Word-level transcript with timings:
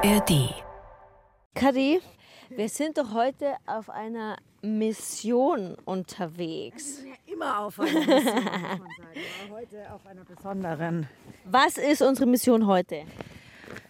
ARD. 0.00 0.54
Kadi, 1.56 2.00
wir 2.50 2.68
sind 2.68 2.98
doch 2.98 3.14
heute 3.14 3.56
auf 3.66 3.90
einer 3.90 4.36
Mission 4.62 5.74
unterwegs. 5.86 7.02
Ja, 7.02 7.32
immer 7.34 7.58
auf 7.58 7.80
einer 7.80 7.98
Mission, 7.98 8.14
muss 8.14 8.24
man 8.24 8.44
sagen. 8.44 8.82
Aber 9.48 9.56
heute 9.56 9.92
auf 9.92 10.06
einer 10.06 10.24
besonderen. 10.24 11.08
Was 11.46 11.78
ist 11.78 12.00
unsere 12.02 12.26
Mission 12.26 12.68
heute? 12.68 13.02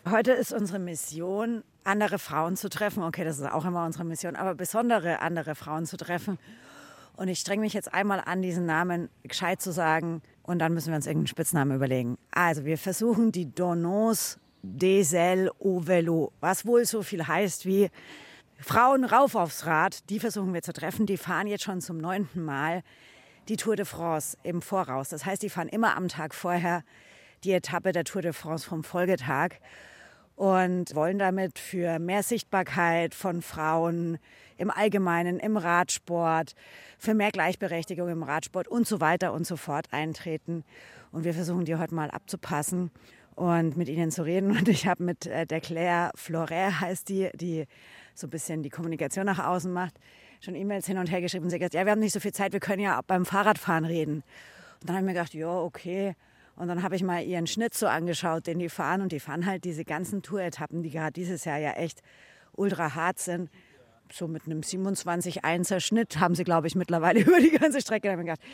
Heute 0.08 0.32
ist 0.32 0.50
unsere 0.54 0.78
Mission, 0.78 1.62
andere 1.84 2.18
Frauen 2.18 2.56
zu 2.56 2.70
treffen. 2.70 3.02
Okay, 3.02 3.24
das 3.24 3.38
ist 3.38 3.44
auch 3.44 3.66
immer 3.66 3.84
unsere 3.84 4.04
Mission, 4.04 4.34
aber 4.34 4.54
besondere 4.54 5.20
andere 5.20 5.54
Frauen 5.54 5.84
zu 5.84 5.98
treffen. 5.98 6.38
Und 7.16 7.28
ich 7.28 7.38
strenge 7.38 7.60
mich 7.60 7.74
jetzt 7.74 7.92
einmal 7.92 8.22
an, 8.24 8.40
diesen 8.40 8.64
Namen 8.64 9.10
gescheit 9.24 9.60
zu 9.60 9.72
sagen. 9.72 10.22
Und 10.42 10.60
dann 10.60 10.72
müssen 10.72 10.88
wir 10.88 10.96
uns 10.96 11.06
irgendeinen 11.06 11.26
Spitznamen 11.26 11.76
überlegen. 11.76 12.16
Also, 12.30 12.64
wir 12.64 12.78
versuchen 12.78 13.30
die 13.30 13.54
Donos 13.54 14.38
des 14.76 15.12
ailes 15.12 15.50
au 15.60 15.86
Velo, 15.86 16.32
was 16.40 16.66
wohl 16.66 16.84
so 16.84 17.02
viel 17.02 17.26
heißt 17.26 17.66
wie 17.66 17.90
Frauen 18.60 19.04
rauf 19.04 19.34
aufs 19.34 19.66
Rad. 19.66 20.08
Die 20.10 20.18
versuchen 20.18 20.52
wir 20.52 20.62
zu 20.62 20.72
treffen. 20.72 21.06
Die 21.06 21.16
fahren 21.16 21.46
jetzt 21.46 21.64
schon 21.64 21.80
zum 21.80 21.98
neunten 21.98 22.44
Mal 22.44 22.82
die 23.48 23.56
Tour 23.56 23.76
de 23.76 23.84
France 23.84 24.36
im 24.42 24.60
Voraus. 24.60 25.08
Das 25.08 25.24
heißt, 25.24 25.42
die 25.42 25.48
fahren 25.48 25.68
immer 25.68 25.96
am 25.96 26.08
Tag 26.08 26.34
vorher 26.34 26.82
die 27.44 27.52
Etappe 27.52 27.92
der 27.92 28.04
Tour 28.04 28.22
de 28.22 28.32
France 28.32 28.68
vom 28.68 28.84
Folgetag 28.84 29.54
und 30.34 30.94
wollen 30.94 31.18
damit 31.18 31.58
für 31.58 31.98
mehr 31.98 32.22
Sichtbarkeit 32.22 33.14
von 33.14 33.42
Frauen 33.42 34.18
im 34.56 34.70
Allgemeinen, 34.70 35.38
im 35.38 35.56
Radsport, 35.56 36.54
für 36.98 37.14
mehr 37.14 37.30
Gleichberechtigung 37.30 38.08
im 38.08 38.22
Radsport 38.22 38.68
und 38.68 38.86
so 38.86 39.00
weiter 39.00 39.32
und 39.32 39.46
so 39.46 39.56
fort 39.56 39.86
eintreten. 39.92 40.64
Und 41.10 41.24
wir 41.24 41.32
versuchen 41.32 41.64
die 41.64 41.76
heute 41.76 41.94
mal 41.94 42.10
abzupassen 42.10 42.90
und 43.38 43.76
mit 43.76 43.88
ihnen 43.88 44.10
zu 44.10 44.22
reden. 44.22 44.50
Und 44.58 44.68
ich 44.68 44.86
habe 44.86 45.02
mit 45.02 45.26
äh, 45.26 45.46
der 45.46 45.60
Claire 45.60 46.10
Floret, 46.16 46.80
heißt 46.80 47.08
die, 47.08 47.30
die 47.34 47.66
so 48.14 48.26
ein 48.26 48.30
bisschen 48.30 48.62
die 48.62 48.70
Kommunikation 48.70 49.26
nach 49.26 49.38
außen 49.38 49.72
macht, 49.72 49.94
schon 50.40 50.56
E-Mails 50.56 50.86
hin 50.86 50.98
und 50.98 51.10
her 51.10 51.20
geschrieben. 51.20 51.48
Sie 51.48 51.54
hat 51.54 51.60
gesagt, 51.60 51.74
ja, 51.74 51.84
wir 51.84 51.92
haben 51.92 52.00
nicht 52.00 52.12
so 52.12 52.20
viel 52.20 52.32
Zeit, 52.32 52.52
wir 52.52 52.60
können 52.60 52.82
ja 52.82 53.00
beim 53.06 53.24
Fahrradfahren 53.24 53.84
reden. 53.84 54.24
Und 54.80 54.88
dann 54.88 54.96
habe 54.96 55.04
ich 55.04 55.06
mir 55.06 55.14
gedacht, 55.14 55.34
ja, 55.34 55.48
okay. 55.48 56.14
Und 56.56 56.66
dann 56.66 56.82
habe 56.82 56.96
ich 56.96 57.02
mal 57.04 57.22
ihren 57.22 57.46
Schnitt 57.46 57.74
so 57.74 57.86
angeschaut, 57.86 58.48
den 58.48 58.58
die 58.58 58.68
fahren. 58.68 59.02
Und 59.02 59.12
die 59.12 59.20
fahren 59.20 59.46
halt 59.46 59.64
diese 59.64 59.84
ganzen 59.84 60.22
Tour-Etappen, 60.22 60.82
die 60.82 60.90
gerade 60.90 61.12
dieses 61.12 61.44
Jahr 61.44 61.58
ja 61.58 61.72
echt 61.72 62.02
ultra 62.52 62.96
hart 62.96 63.20
sind. 63.20 63.50
So 64.12 64.26
mit 64.26 64.46
einem 64.46 64.60
27-1er 64.60 65.78
Schnitt 65.78 66.18
haben 66.18 66.34
sie, 66.34 66.44
glaube 66.44 66.66
ich, 66.66 66.74
mittlerweile 66.74 67.20
über 67.24 67.38
die 67.38 67.50
ganze 67.50 67.80
Strecke. 67.80 68.08
Da 68.08 68.12
habe 68.12 68.22
ich 68.22 68.26
mir 68.26 68.32
gedacht, 68.32 68.48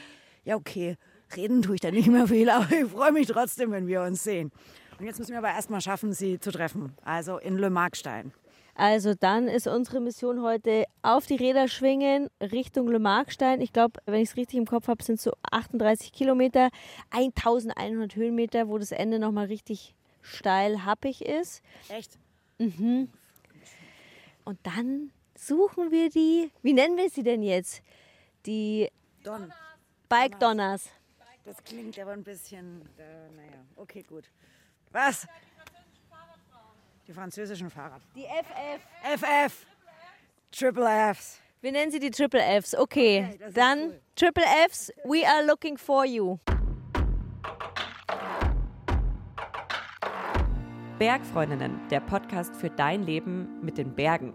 ja, 0.44 0.56
okay, 0.56 0.96
reden 1.36 1.62
tue 1.62 1.76
ich 1.76 1.80
da 1.80 1.90
nicht 1.90 2.08
mehr 2.08 2.26
viel, 2.28 2.50
aber 2.50 2.70
ich 2.70 2.86
freue 2.90 3.12
mich 3.12 3.26
trotzdem, 3.26 3.70
wenn 3.70 3.86
wir 3.86 4.02
uns 4.02 4.24
sehen. 4.24 4.52
Und 4.98 5.06
jetzt 5.06 5.18
müssen 5.18 5.32
wir 5.32 5.38
aber 5.38 5.48
erstmal 5.48 5.80
schaffen, 5.80 6.12
sie 6.12 6.38
zu 6.38 6.52
treffen. 6.52 6.92
Also 7.04 7.38
in 7.38 7.58
Le 7.58 7.70
Markstein. 7.70 8.32
Also 8.76 9.14
dann 9.14 9.46
ist 9.46 9.68
unsere 9.68 10.00
Mission 10.00 10.42
heute 10.42 10.84
auf 11.02 11.26
die 11.26 11.36
Räder 11.36 11.68
schwingen 11.68 12.28
Richtung 12.40 12.88
Le 12.88 12.98
Markstein. 12.98 13.60
Ich 13.60 13.72
glaube, 13.72 14.00
wenn 14.06 14.20
ich 14.20 14.30
es 14.30 14.36
richtig 14.36 14.58
im 14.58 14.66
Kopf 14.66 14.88
habe, 14.88 15.02
sind 15.02 15.16
es 15.16 15.22
so 15.22 15.32
38 15.50 16.12
Kilometer, 16.12 16.70
1100 17.10 18.16
Höhenmeter, 18.16 18.68
wo 18.68 18.78
das 18.78 18.90
Ende 18.90 19.18
nochmal 19.20 19.46
richtig 19.46 19.94
steil 20.22 20.84
happig 20.84 21.24
ist. 21.24 21.62
Echt? 21.88 22.18
Mhm. 22.58 23.08
Und 24.44 24.58
dann 24.64 25.12
suchen 25.36 25.90
wir 25.90 26.10
die, 26.10 26.50
wie 26.62 26.72
nennen 26.72 26.96
wir 26.96 27.10
sie 27.10 27.22
denn 27.22 27.42
jetzt? 27.42 27.82
Die 28.46 28.88
Don. 29.22 29.52
Bike 30.08 30.38
Donners. 30.40 30.90
Das 31.44 31.62
klingt 31.62 31.98
aber 31.98 32.12
ein 32.12 32.22
bisschen, 32.24 32.82
äh, 32.98 33.28
naja, 33.36 33.64
okay, 33.76 34.02
gut. 34.02 34.30
Was? 34.90 35.26
Die 37.06 37.12
französischen 37.12 37.68
Fahrrad. 37.68 38.00
Die 38.14 38.24
FF. 38.24 39.20
FF. 39.20 39.66
Triple 40.50 41.14
Fs. 41.14 41.40
Wir 41.60 41.72
nennen 41.72 41.90
sie 41.92 41.98
die 41.98 42.10
Triple 42.10 42.40
Fs. 42.62 42.74
Okay, 42.74 43.28
Okay, 43.34 43.52
dann 43.52 43.78
cool. 43.88 44.00
Triple 44.16 44.44
Fs, 44.70 44.92
we 45.04 45.26
are 45.26 45.44
looking 45.44 45.76
for 45.76 46.04
you. 46.06 46.38
Bergfreundinnen, 50.98 51.88
der 51.90 52.00
Podcast 52.00 52.54
für 52.56 52.70
dein 52.70 53.02
Leben 53.02 53.60
mit 53.60 53.76
den 53.76 53.94
Bergen. 53.94 54.32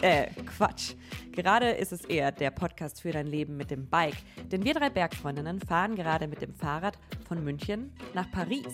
Äh, 0.00 0.28
Quatsch. 0.56 0.94
Gerade 1.32 1.70
ist 1.70 1.92
es 1.92 2.04
eher 2.04 2.32
der 2.32 2.50
Podcast 2.50 3.02
für 3.02 3.12
dein 3.12 3.26
Leben 3.26 3.56
mit 3.56 3.70
dem 3.70 3.86
Bike. 3.86 4.16
Denn 4.50 4.64
wir 4.64 4.74
drei 4.74 4.90
Bergfreundinnen 4.90 5.60
fahren 5.60 5.94
gerade 5.94 6.26
mit 6.26 6.42
dem 6.42 6.54
Fahrrad 6.54 6.98
von 7.28 7.42
München 7.44 7.92
nach 8.14 8.30
Paris. 8.30 8.66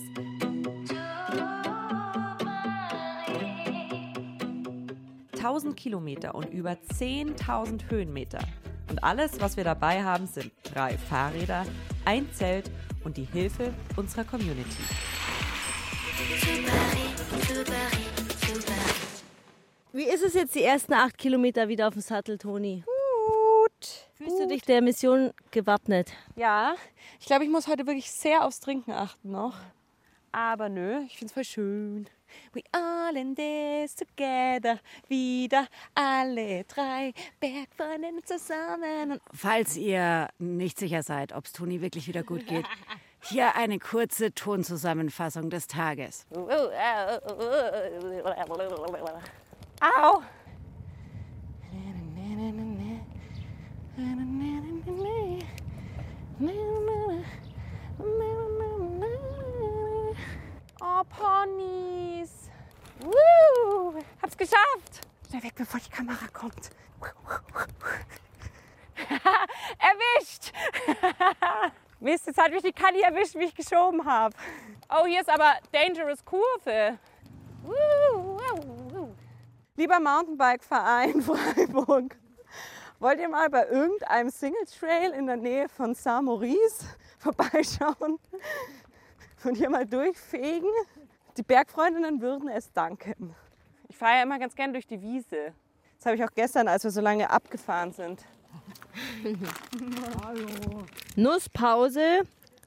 Tausend 5.38 5.76
Kilometer 5.76 6.34
und 6.34 6.50
über 6.50 6.72
10.000 6.72 7.90
Höhenmeter. 7.90 8.40
Und 8.88 9.04
alles, 9.04 9.40
was 9.40 9.56
wir 9.56 9.64
dabei 9.64 10.02
haben, 10.02 10.26
sind 10.26 10.50
drei 10.62 10.96
Fahrräder, 10.96 11.66
ein 12.04 12.26
Zelt 12.32 12.70
und 13.04 13.16
die 13.16 13.24
Hilfe 13.24 13.72
unserer 13.96 14.24
Community. 14.24 14.82
Wie 19.96 20.04
ist 20.04 20.22
es 20.22 20.34
jetzt 20.34 20.54
die 20.54 20.62
ersten 20.62 20.92
acht 20.92 21.16
Kilometer 21.16 21.68
wieder 21.68 21.88
auf 21.88 21.94
dem 21.94 22.02
Sattel, 22.02 22.36
Toni? 22.36 22.84
Gut. 22.84 23.88
Fühlst 24.12 24.38
du 24.38 24.46
dich 24.46 24.60
der 24.60 24.82
Mission 24.82 25.32
gewappnet? 25.52 26.12
Ja, 26.34 26.74
ich 27.18 27.24
glaube, 27.24 27.44
ich 27.44 27.50
muss 27.50 27.66
heute 27.66 27.86
wirklich 27.86 28.10
sehr 28.10 28.44
aufs 28.44 28.60
Trinken 28.60 28.92
achten 28.92 29.30
noch. 29.30 29.54
Aber 30.32 30.68
nö, 30.68 31.00
ich 31.06 31.16
finde 31.16 31.28
es 31.28 31.32
voll 31.32 31.44
schön. 31.44 32.10
We 32.52 32.60
all 32.72 33.16
in 33.16 33.34
this 33.34 33.94
together. 33.94 34.80
Wieder 35.08 35.66
alle 35.94 36.64
drei 36.64 37.14
Bergfreundinnen 37.40 38.22
zusammen. 38.22 39.18
Falls 39.32 39.78
ihr 39.78 40.28
nicht 40.38 40.78
sicher 40.78 41.02
seid, 41.04 41.32
ob 41.32 41.46
es 41.46 41.54
Toni 41.54 41.80
wirklich 41.80 42.06
wieder 42.06 42.22
gut 42.22 42.46
geht, 42.46 42.66
hier 43.22 43.56
eine 43.56 43.78
kurze 43.78 44.34
Tonzusammenfassung 44.34 45.48
des 45.48 45.68
Tages. 45.68 46.26
Au! 49.80 50.22
Oh, 60.80 61.02
Ponys. 61.10 62.50
Woo! 63.00 64.00
Hab's 64.22 64.36
geschafft. 64.36 65.00
Schnell 65.28 65.42
weg, 65.42 65.54
bevor 65.54 65.80
die 65.80 65.90
Kamera 65.90 66.26
kommt. 66.32 66.70
Erwischt! 69.78 70.52
Mist, 72.00 72.26
jetzt 72.26 72.38
hat 72.38 72.52
mich 72.52 72.62
die 72.62 72.72
Kali 72.72 73.00
erwischt, 73.00 73.34
wie 73.34 73.44
ich 73.44 73.54
geschoben 73.54 74.04
habe. 74.06 74.34
Oh, 74.88 75.04
hier 75.06 75.20
ist 75.20 75.28
aber 75.28 75.56
Dangerous 75.72 76.24
Kurve. 76.24 76.98
Woo. 77.62 77.95
Lieber 79.76 80.00
Mountainbike-Verein 80.00 81.20
Freiburg, 81.22 82.16
wollt 82.98 83.20
ihr 83.20 83.28
mal 83.28 83.50
bei 83.50 83.66
irgendeinem 83.68 84.30
Single 84.30 84.64
Trail 84.64 85.12
in 85.12 85.26
der 85.26 85.36
Nähe 85.36 85.68
von 85.68 85.94
Saint-Maurice 85.94 86.86
vorbeischauen 87.18 88.18
und 89.44 89.54
hier 89.54 89.68
mal 89.68 89.84
durchfegen? 89.84 90.70
Die 91.36 91.42
Bergfreundinnen 91.42 92.22
würden 92.22 92.48
es 92.48 92.72
danken. 92.72 93.34
Ich 93.88 93.96
fahre 93.98 94.16
ja 94.16 94.22
immer 94.22 94.38
ganz 94.38 94.54
gern 94.54 94.72
durch 94.72 94.86
die 94.86 95.00
Wiese. 95.02 95.52
Das 95.98 96.06
habe 96.06 96.16
ich 96.16 96.24
auch 96.24 96.34
gestern, 96.34 96.68
als 96.68 96.84
wir 96.84 96.90
so 96.90 97.02
lange 97.02 97.28
abgefahren 97.28 97.92
sind. 97.92 98.24
Nusspause 101.16 102.22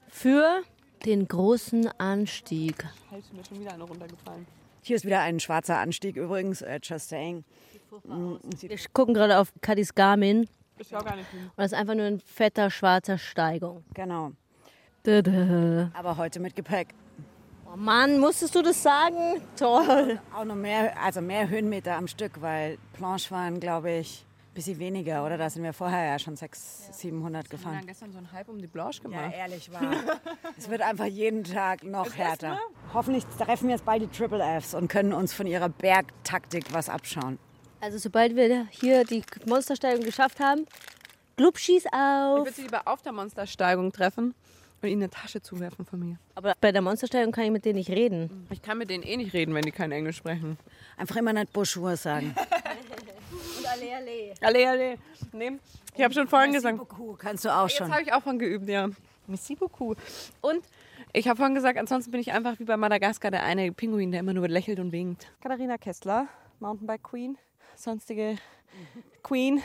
für 0.08 0.62
den 1.04 1.26
großen 1.26 1.88
Anstieg. 1.98 2.86
Halt, 3.10 3.32
mir 3.32 3.44
schon 3.44 3.58
wieder 3.58 3.72
eine 3.72 3.82
runtergefallen. 3.82 4.46
Hier 4.82 4.96
ist 4.96 5.04
wieder 5.04 5.20
ein 5.20 5.40
schwarzer 5.40 5.78
Anstieg 5.78 6.16
übrigens, 6.16 6.62
äh, 6.62 6.80
just 6.82 7.08
saying. 7.10 7.44
Wir 8.04 8.78
gucken 8.92 9.14
gerade 9.14 9.38
auf 9.38 9.52
Kadis 9.60 9.94
Garmin 9.94 10.48
Ist 10.78 10.90
ja 10.90 10.98
auch 11.00 11.04
gar 11.04 11.16
nicht 11.16 11.28
hin. 11.30 11.40
und 11.44 11.52
das 11.58 11.72
ist 11.72 11.78
einfach 11.78 11.94
nur 11.94 12.06
ein 12.06 12.20
fetter 12.20 12.70
schwarzer 12.70 13.18
Steigung. 13.18 13.84
Genau. 13.94 14.32
Dada. 15.02 15.90
Aber 15.94 16.16
heute 16.16 16.40
mit 16.40 16.54
Gepäck. 16.56 16.88
Oh 17.72 17.76
Mann, 17.76 18.18
musstest 18.18 18.54
du 18.54 18.62
das 18.62 18.82
sagen? 18.82 19.42
Toll. 19.56 20.18
Auch 20.34 20.44
noch 20.44 20.56
mehr, 20.56 21.00
also 21.02 21.20
mehr 21.20 21.48
Höhenmeter 21.48 21.94
am 21.96 22.08
Stück, 22.08 22.40
weil 22.40 22.78
Planche 22.94 23.30
waren, 23.30 23.60
glaube 23.60 23.90
ich, 23.92 24.24
ein 24.50 24.54
bisschen 24.54 24.78
weniger, 24.80 25.24
oder? 25.24 25.38
Da 25.38 25.48
sind 25.48 25.62
wir 25.62 25.72
vorher 25.72 26.04
ja 26.06 26.18
schon 26.18 26.34
600, 26.36 26.94
700 26.94 27.32
Wir 27.52 27.58
haben 27.58 27.62
gefahren. 27.64 27.86
gestern 27.86 28.12
so 28.12 28.18
einen 28.18 28.32
Hype 28.32 28.48
um 28.48 28.58
die 28.58 28.66
Blanche 28.66 29.02
Ja, 29.04 29.08
gemacht. 29.08 29.34
ehrlich 29.36 29.72
wahr. 29.72 29.92
es 30.58 30.68
wird 30.68 30.82
einfach 30.82 31.04
jeden 31.06 31.44
Tag 31.44 31.84
noch 31.84 32.12
härter. 32.16 32.58
Hoffentlich 32.92 33.24
treffen 33.38 33.68
wir 33.68 33.74
jetzt 33.76 33.84
bald 33.84 34.02
die 34.02 34.08
Triple 34.08 34.42
Fs 34.60 34.74
und 34.74 34.88
können 34.88 35.12
uns 35.12 35.32
von 35.32 35.46
ihrer 35.46 35.68
Bergtaktik 35.68 36.72
was 36.72 36.88
abschauen. 36.88 37.38
Also 37.80 37.98
sobald 37.98 38.34
wir 38.36 38.66
hier 38.70 39.04
die 39.04 39.22
Monstersteigung 39.46 40.04
geschafft 40.04 40.40
haben, 40.40 40.66
Glubschis 41.36 41.84
Ich 41.84 41.92
auf. 41.92 42.38
würde 42.40 42.52
sie 42.52 42.62
lieber 42.62 42.82
auf 42.86 43.00
der 43.02 43.12
Monstersteigung 43.12 43.92
treffen 43.92 44.34
und 44.82 44.88
ihnen 44.88 45.02
eine 45.02 45.10
Tasche 45.10 45.40
zuwerfen 45.40 45.86
von 45.86 46.00
mir. 46.00 46.16
Aber 46.34 46.54
bei 46.60 46.72
der 46.72 46.82
Monstersteigung 46.82 47.32
kann 47.32 47.44
ich 47.44 47.50
mit 47.50 47.64
denen 47.64 47.78
nicht 47.78 47.90
reden. 47.90 48.46
Ich 48.50 48.60
kann 48.60 48.76
mit 48.76 48.90
denen 48.90 49.04
eh 49.04 49.16
nicht 49.16 49.32
reden, 49.32 49.54
wenn 49.54 49.62
die 49.62 49.70
kein 49.70 49.92
Englisch 49.92 50.16
sprechen. 50.16 50.58
Einfach 50.96 51.16
immer 51.16 51.32
nicht 51.32 51.52
Bonjour 51.52 51.96
sagen. 51.96 52.34
Und 53.58 53.66
alle, 53.66 53.94
alle. 53.96 54.34
Alle, 54.40 54.68
alle. 54.68 54.94
Nee. 55.32 55.52
Ich 55.96 56.02
habe 56.02 56.12
schon 56.12 56.26
vorhin 56.28 56.52
gesagt. 56.52 56.76
Beaucoup 56.76 57.18
kannst 57.18 57.44
du 57.44 57.50
auch 57.54 57.68
Jetzt 57.68 57.78
schon. 57.78 57.90
habe 57.92 58.02
ich 58.02 58.12
auch 58.12 58.22
von 58.22 58.38
geübt, 58.38 58.68
ja. 58.68 58.88
Merci 59.26 59.54
beaucoup. 59.54 59.96
Und 60.40 60.62
ich 61.12 61.28
habe 61.28 61.36
vorhin 61.36 61.54
gesagt, 61.54 61.78
ansonsten 61.78 62.10
bin 62.10 62.20
ich 62.20 62.32
einfach 62.32 62.58
wie 62.58 62.64
bei 62.64 62.76
Madagaskar 62.76 63.30
der 63.30 63.42
eine 63.42 63.72
Pinguin, 63.72 64.10
der 64.10 64.20
immer 64.20 64.34
nur 64.34 64.48
lächelt 64.48 64.78
und 64.78 64.92
winkt. 64.92 65.30
Katharina 65.40 65.78
Kessler, 65.78 66.28
Mountainbike 66.60 67.02
Queen, 67.02 67.38
sonstige 67.76 68.36
Queen, 69.22 69.62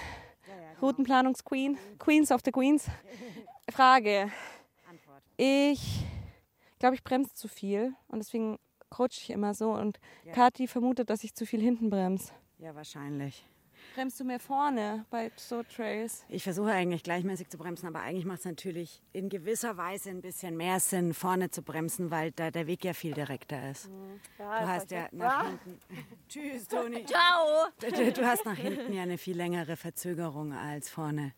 Routenplanungsqueen, 0.82 1.78
Queens 2.00 2.32
of 2.32 2.42
the 2.44 2.52
Queens. 2.52 2.90
Frage. 3.70 4.32
Ich 5.38 6.06
glaube, 6.80 6.96
ich 6.96 7.04
bremse 7.04 7.34
zu 7.34 7.48
viel 7.48 7.94
und 8.08 8.20
deswegen 8.20 8.60
coach 8.90 9.18
ich 9.18 9.30
immer 9.30 9.54
so 9.54 9.72
und 9.72 10.00
Kathi 10.34 10.68
vermutet, 10.68 11.10
dass 11.10 11.24
ich 11.24 11.34
zu 11.34 11.46
viel 11.46 11.62
hinten 11.62 11.90
bremse. 11.90 12.32
Ja, 12.60 12.74
wahrscheinlich. 12.76 13.46
Bremst 13.96 14.20
du 14.20 14.26
mehr 14.26 14.42
vorne 14.42 15.06
bei 15.10 15.32
so 15.38 15.64
Trails? 15.64 16.26
Ich 16.28 16.44
versuche 16.44 16.70
eigentlich 16.70 17.02
gleichmäßig 17.02 17.48
zu 17.48 17.58
bremsen, 17.58 17.88
aber 17.88 18.02
eigentlich 18.02 18.26
macht 18.26 18.40
es 18.40 18.46
natürlich 18.46 19.02
in 19.14 19.30
gewisser 19.30 19.78
Weise 19.78 20.10
ein 20.10 20.22
bisschen 20.22 20.58
mehr 20.58 20.82
Sinn, 20.82 21.14
vorne 21.14 21.50
zu 21.50 21.62
bremsen, 21.62 22.12
weil 22.12 22.32
da 22.32 22.52
der 22.52 22.68
Weg 22.68 22.84
ja 22.84 22.92
viel 22.92 23.14
direkter 23.14 23.72
ist. 23.72 23.90
Du 24.38 24.44
hast 24.44 24.92
ja 24.92 25.08
nach 25.14 25.48
hinten. 25.48 25.80
Tschüss, 26.28 26.68
Toni. 26.68 27.06
Ciao! 27.06 27.68
Du, 27.80 28.12
du 28.12 28.28
hast 28.28 28.44
nach 28.44 28.58
hinten 28.58 28.92
ja 28.92 29.04
eine 29.04 29.18
viel 29.18 29.38
längere 29.38 29.78
Verzögerung 29.78 30.52
als 30.52 30.90
vorne. 30.90 31.32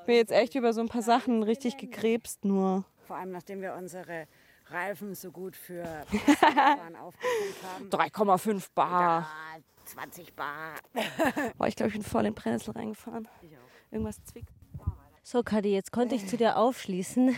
Ich 0.00 0.06
bin 0.06 0.14
jetzt 0.14 0.32
echt 0.32 0.54
über 0.54 0.72
so 0.72 0.80
ein 0.80 0.88
paar 0.88 1.02
Sachen 1.02 1.42
richtig 1.42 1.76
gekrebst 1.76 2.46
nur. 2.46 2.86
Vor 3.06 3.16
allem 3.16 3.30
nachdem 3.30 3.60
wir 3.60 3.74
unsere 3.74 4.26
Reifen 4.70 5.14
so 5.14 5.30
gut 5.30 5.56
für 5.56 5.84
Fahren 6.38 6.96
aufgepumpt 6.96 7.62
haben. 7.92 8.10
3,5 8.36 8.68
Bar. 8.74 9.26
Ah, 9.26 9.58
20 9.84 10.34
Bar. 10.34 10.74
Boah, 11.58 11.66
ich 11.66 11.76
glaube, 11.76 11.88
ich 11.88 11.94
bin 11.94 12.02
voll 12.02 12.26
in 12.26 12.34
Brennnessel 12.34 12.72
reingefahren. 12.74 13.28
Irgendwas 13.90 14.22
zwickt. 14.24 14.48
So, 15.22 15.42
Kadi, 15.42 15.72
jetzt 15.72 15.92
konnte 15.92 16.14
ich 16.14 16.26
zu 16.26 16.36
dir 16.36 16.56
aufschließen. 16.56 17.36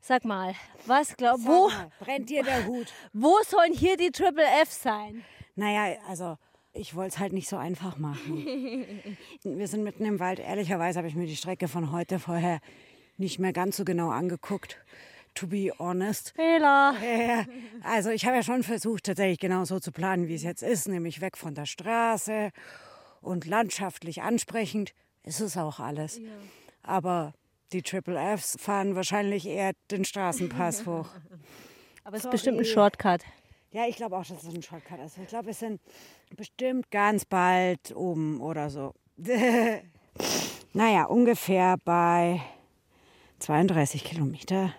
Sag 0.00 0.24
mal, 0.24 0.54
was 0.86 1.16
glaub, 1.16 1.40
wo, 1.40 1.70
Brennt 1.98 2.30
dir 2.30 2.42
der 2.44 2.66
Hut? 2.66 2.92
wo 3.12 3.34
sollen 3.46 3.72
hier 3.72 3.96
die 3.96 4.10
Triple 4.10 4.44
F 4.62 4.70
sein? 4.70 5.24
Naja, 5.56 5.98
also 6.08 6.36
ich 6.72 6.94
wollte 6.94 7.14
es 7.14 7.18
halt 7.18 7.32
nicht 7.32 7.48
so 7.48 7.56
einfach 7.56 7.98
machen. 7.98 8.96
Wir 9.42 9.66
sind 9.66 9.82
mitten 9.82 10.04
im 10.04 10.20
Wald. 10.20 10.38
Ehrlicherweise 10.38 10.98
habe 10.98 11.08
ich 11.08 11.16
mir 11.16 11.26
die 11.26 11.36
Strecke 11.36 11.66
von 11.66 11.90
heute 11.90 12.18
vorher 12.20 12.60
nicht 13.16 13.38
mehr 13.40 13.52
ganz 13.52 13.76
so 13.76 13.84
genau 13.84 14.10
angeguckt. 14.10 14.78
To 15.38 15.46
be 15.46 15.70
honest. 15.78 16.32
Fehler. 16.34 16.96
Ja, 17.00 17.44
also 17.84 18.10
ich 18.10 18.26
habe 18.26 18.34
ja 18.34 18.42
schon 18.42 18.64
versucht, 18.64 19.04
tatsächlich 19.04 19.38
genau 19.38 19.64
so 19.64 19.78
zu 19.78 19.92
planen, 19.92 20.26
wie 20.26 20.34
es 20.34 20.42
jetzt 20.42 20.64
ist, 20.64 20.88
nämlich 20.88 21.20
weg 21.20 21.36
von 21.36 21.54
der 21.54 21.64
Straße 21.64 22.50
und 23.20 23.46
landschaftlich 23.46 24.22
ansprechend. 24.22 24.94
Ist 25.22 25.38
es 25.38 25.56
auch 25.56 25.78
alles. 25.78 26.20
Aber 26.82 27.34
die 27.72 27.82
Triple 27.82 28.18
Fs 28.36 28.56
fahren 28.58 28.96
wahrscheinlich 28.96 29.46
eher 29.46 29.74
den 29.92 30.04
Straßenpass 30.04 30.86
hoch. 30.86 31.08
Aber 32.02 32.16
es 32.16 32.24
ist 32.24 32.30
bestimmt 32.32 32.58
ein 32.58 32.64
Shortcut. 32.64 33.22
Ja, 33.70 33.86
ich 33.86 33.94
glaube 33.94 34.16
auch, 34.16 34.26
dass 34.26 34.42
es 34.42 34.52
ein 34.52 34.62
Shortcut 34.62 34.98
ist. 35.06 35.18
Ich 35.18 35.28
glaube, 35.28 35.46
wir 35.46 35.54
sind 35.54 35.80
bestimmt 36.36 36.90
ganz 36.90 37.24
bald 37.24 37.94
oben 37.94 38.40
oder 38.40 38.70
so. 38.70 38.92
naja, 40.72 41.04
ungefähr 41.04 41.76
bei 41.84 42.40
32 43.38 44.04
Kilometer. 44.04 44.72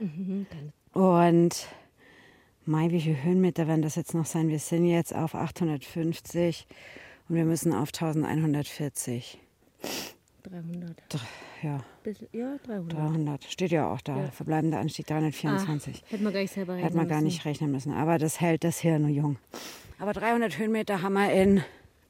Und 0.94 1.68
Mai, 2.66 2.92
wie 2.92 3.02
viele 3.02 3.24
Höhenmeter 3.24 3.68
werden 3.68 3.82
das 3.82 3.96
jetzt 3.96 4.14
noch 4.14 4.26
sein? 4.26 4.50
Wir 4.50 4.60
sind 4.60 4.86
jetzt 4.86 5.16
auf 5.16 5.34
850 5.36 6.68
und 7.28 7.36
wir 7.36 7.46
müssen 7.46 7.74
auf 7.74 7.90
1140. 7.90 9.40
300. 10.44 10.96
Ja, 11.62 11.84
Bisschen, 12.04 12.28
ja, 12.32 12.56
300. 12.66 12.94
300. 12.98 13.44
Steht 13.44 13.72
ja 13.72 13.92
auch 13.92 14.02
da. 14.02 14.18
Ja. 14.18 14.32
Verbleibender 14.32 14.80
Anstieg 14.80 15.08
324. 15.08 16.04
Hätten 16.10 16.24
wir 16.24 16.32
gar 16.32 16.40
nicht 16.42 16.54
selber 16.54 16.74
rechnen 16.74 16.86
Hätte 16.86 16.98
man 16.98 17.08
gar 17.08 17.18
müssen. 17.18 17.26
nicht 17.26 17.46
rechnen 17.46 17.72
müssen. 17.72 17.94
Aber 17.94 18.18
das 18.18 18.40
hält 18.40 18.64
das 18.64 18.80
Hirn 18.80 19.02
nur 19.02 19.12
jung. 19.12 19.38
Aber 20.00 20.14
300 20.14 20.58
Höhenmeter 20.58 21.02
haben 21.02 21.14
wir 21.14 21.32
in, 21.34 21.62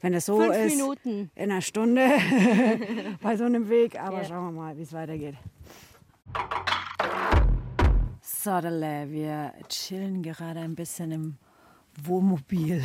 wenn 0.01 0.13
es 0.13 0.25
so 0.27 0.39
Fünf 0.39 0.55
ist, 0.55 0.75
Minuten. 0.77 1.31
in 1.35 1.51
einer 1.51 1.61
Stunde 1.61 2.07
bei 3.21 3.35
so 3.35 3.45
einem 3.45 3.67
Weg. 3.69 3.99
Aber 3.99 4.17
Ja. 4.21 4.25
schauen 4.25 4.53
wir 4.53 4.61
mal, 4.61 4.77
wie 4.77 4.83
es 4.83 4.93
weitergeht. 4.93 5.35
Sodele, 8.21 9.09
wir 9.09 9.53
chillen 9.67 10.23
gerade 10.23 10.61
ein 10.61 10.75
bisschen 10.75 11.11
im 11.11 11.37
Wohnmobil. 12.03 12.83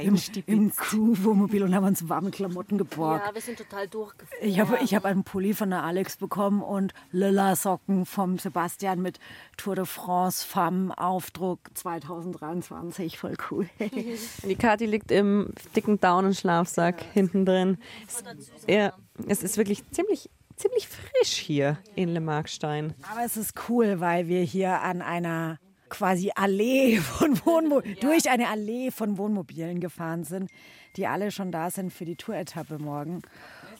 Im, 0.00 0.18
im 0.46 0.74
Crew-Wohnmobil 0.74 1.62
und 1.62 1.74
haben 1.74 1.86
uns 1.86 2.08
warme 2.08 2.30
Klamotten 2.30 2.78
geborgt. 2.78 3.24
Ja, 3.26 3.34
wir 3.34 3.40
sind 3.40 3.58
total 3.58 3.86
durchgefallen. 3.88 4.42
Ich 4.42 4.58
habe 4.58 4.78
ich 4.82 4.94
hab 4.94 5.04
einen 5.04 5.24
Pulli 5.24 5.54
von 5.54 5.70
der 5.70 5.84
Alex 5.84 6.16
bekommen 6.16 6.62
und 6.62 6.92
lila 7.12 7.54
Socken 7.54 8.06
vom 8.06 8.38
Sebastian 8.38 9.00
mit 9.00 9.20
Tour 9.56 9.76
de 9.76 9.84
France 9.84 10.44
Femme 10.46 10.96
Aufdruck 10.96 11.60
2023. 11.74 13.18
Voll 13.18 13.36
cool. 13.50 13.68
Die 13.78 14.56
Kathi 14.56 14.86
liegt 14.86 15.10
im 15.10 15.52
dicken 15.76 16.00
Daunenschlafsack 16.00 17.02
hinten 17.12 17.44
drin. 17.46 17.78
Es, 18.06 18.24
ja, 18.66 18.92
es 19.26 19.42
ist 19.42 19.56
wirklich 19.56 19.88
ziemlich, 19.90 20.30
ziemlich 20.60 20.88
frisch 20.88 21.32
hier 21.36 21.78
in 21.94 22.10
Le 22.10 22.20
Markstein. 22.20 22.94
Aber 23.10 23.24
es 23.24 23.36
ist 23.36 23.54
cool, 23.68 24.00
weil 24.00 24.28
wir 24.28 24.42
hier 24.42 24.80
an 24.82 25.02
einer 25.02 25.58
quasi 25.88 26.30
Allee 26.34 26.98
von 26.98 27.38
Wohnmobilen, 27.44 27.98
durch 28.00 28.30
eine 28.30 28.48
Allee 28.48 28.90
von 28.90 29.18
Wohnmobilen 29.18 29.80
gefahren 29.80 30.24
sind, 30.24 30.50
die 30.96 31.06
alle 31.06 31.30
schon 31.30 31.50
da 31.50 31.70
sind 31.70 31.92
für 31.92 32.04
die 32.04 32.16
Tour-Etappe 32.16 32.78
morgen. 32.78 33.22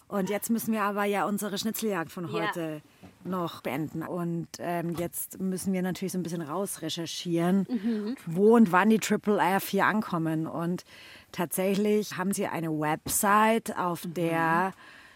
Und 0.09 0.29
jetzt 0.29 0.51
müssen 0.51 0.73
wir 0.73 0.83
aber 0.83 1.05
ja 1.05 1.25
unsere 1.27 1.57
Schnitzeljagd 1.57 2.11
von 2.11 2.25
Ja. 2.25 2.33
heute 2.49 2.83
noch 3.23 3.61
beenden. 3.63 4.03
Und 4.03 4.49
ähm, 4.59 4.97
jetzt 4.99 5.39
müssen 5.39 5.73
wir 5.73 5.83
natürlich 5.83 6.13
so 6.13 6.19
ein 6.19 6.25
bisschen 6.25 6.43
rausrecherchieren, 6.43 8.17
wo 8.27 8.57
und 8.57 8.73
wann 8.73 8.91
die 8.91 8.99
Triple 8.99 9.39
F 9.39 9.69
hier 9.69 9.87
ankommen. 9.87 10.49
Und 10.49 10.85
tatsächlich 11.31 12.17
haben 12.17 12.33
sie 12.33 12.49
eine 12.49 12.71
Website, 12.71 13.79
auf 13.79 14.03
der 14.05 14.73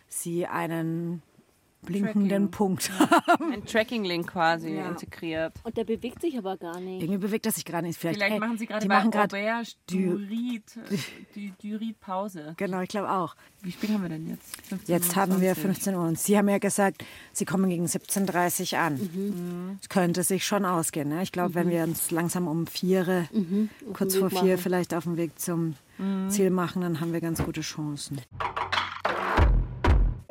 sie 0.06 0.46
einen 0.46 1.22
blinkenden 1.85 2.51
Punkt 2.51 2.91
haben. 2.99 3.53
Ein 3.53 3.65
Tracking-Link 3.65 4.31
quasi 4.31 4.75
Ja. 4.75 4.89
integriert. 4.89 5.53
Und 5.63 5.77
der 5.77 5.85
bewegt 5.85 6.21
sich 6.21 6.37
aber 6.39 6.57
gar 6.57 6.81
nicht. 6.81 7.03
Irgendwie 7.03 7.19
bewegt 7.19 7.47
das 7.47 7.55
sich 7.57 7.65
gerade 7.65 7.87
nicht. 7.87 7.99
Vielleicht, 7.99 8.17
Vielleicht 8.19 8.35
ey, 8.35 8.41
machen 8.41 8.59
sie 8.59 8.67
gerade 8.67 8.87
bei 8.87 9.03
Auberge 9.03 9.69
Durit, 9.87 10.64
die 11.35 11.53
Durit 11.62 12.00
Pause. 12.00 12.55
Genau, 12.57 12.81
ich 12.81 12.88
glaube 12.88 13.11
auch. 13.11 13.35
Wie 13.62 13.73
spät 13.73 13.91
haben 13.91 14.03
wir 14.03 14.09
denn 14.11 14.29
jetzt? 14.29 14.67
15 14.69 14.95
Jetzt 14.95 15.09
Uhr 15.11 15.17
haben 15.17 15.41
wir 15.41 15.55
20. 15.55 15.62
15 15.62 15.95
Uhr 15.95 16.03
und 16.07 16.19
Sie 16.19 16.37
haben 16.37 16.49
ja 16.49 16.59
gesagt, 16.59 17.05
Sie 17.33 17.45
kommen 17.45 17.71
gegen 17.71 17.87
17.30 17.87 18.75
Uhr 18.75 18.79
an. 18.81 19.79
Es 19.81 19.88
könnte 19.88 20.23
sich 20.23 20.45
schon 20.47 20.64
ausgehen. 20.64 21.09
Ne? 21.09 21.23
Ich 21.23 21.33
glaube, 21.33 21.55
wenn 21.55 21.71
wir 21.71 21.83
uns 21.85 22.11
langsam 22.11 22.47
um 22.49 22.67
vier, 22.67 23.29
kurz 23.95 24.14
Weg 24.14 24.21
vor 24.21 24.31
vier 24.31 24.43
machen. 24.43 24.59
vielleicht 24.59 24.95
auf 24.95 25.05
dem 25.05 25.17
Weg 25.17 25.38
zum 25.38 25.75
Ziel 26.29 26.50
machen, 26.50 26.83
dann 26.83 27.00
haben 27.00 27.12
wir 27.12 27.21
ganz 27.21 27.43
gute 27.43 27.61
Chancen. 27.61 28.21